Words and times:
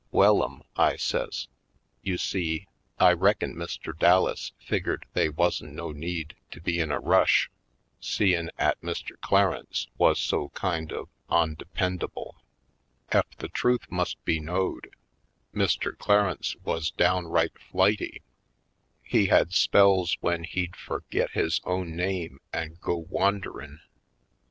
"Wellum," 0.09 0.63
I 0.75 0.95
says, 0.95 1.47
"you 2.01 2.17
see, 2.17 2.65
I 2.99 3.13
reckin 3.13 3.53
Mr. 3.55 3.95
Dallas 3.95 4.51
figgered 4.57 5.05
they 5.13 5.29
wuzn' 5.29 5.75
no 5.75 5.91
need 5.91 6.35
to 6.49 6.59
be 6.59 6.79
in 6.79 6.91
a 6.91 6.99
rush 6.99 7.51
seein' 7.99 8.49
'at 8.57 8.81
Mr. 8.81 9.11
Clarence 9.21 9.89
wuz 9.99 10.15
so 10.17 10.49
kind 10.55 10.91
of 10.91 11.07
ondependable. 11.29 12.41
Ef 13.11 13.29
the 13.37 13.49
truth 13.49 13.91
must 13.91 14.17
218 14.25 14.39
/. 14.47 14.47
PoindexteVj 14.47 14.47
Colored 14.47 14.83
be 15.53 15.59
knowed, 15.59 15.65
Mr. 15.69 15.95
Clarence 15.99 16.55
wuz 16.65 16.79
downright 16.97 17.59
flighty. 17.59 18.23
He 19.03 19.27
had 19.27 19.53
spells 19.53 20.15
w'en 20.15 20.45
he'd 20.45 20.71
furgit 20.73 21.29
his 21.33 21.61
own 21.63 21.95
name 21.95 22.41
an' 22.51 22.79
go 22.81 23.05
wanderin'. 23.07 23.81